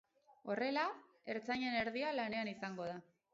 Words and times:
Horrela, 0.53 0.85
ertzainen 1.33 1.77
erdia 1.83 2.15
lanean 2.23 2.51
izango 2.55 2.89
da. 2.91 2.99